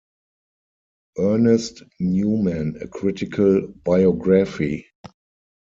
[1.19, 4.87] "Ernest Newman: A Critical Biography".